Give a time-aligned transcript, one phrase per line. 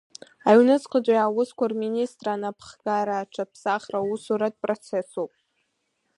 [0.49, 5.31] Аҩныҵҟатәи аусқәа Рминистрра анаԥхгара аҽаԥсахра усуратә процессуп.